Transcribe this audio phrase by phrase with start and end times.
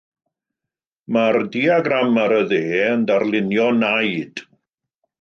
[1.17, 4.47] Mae'r diagram ar y dde yn darlunio naid.